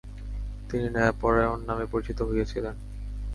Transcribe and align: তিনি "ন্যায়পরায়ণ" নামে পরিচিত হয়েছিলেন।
তিনি 0.69 0.87
"ন্যায়পরায়ণ" 0.89 1.59
নামে 1.67 1.85
পরিচিত 1.85 2.19
হয়েছিলেন। 2.21 2.75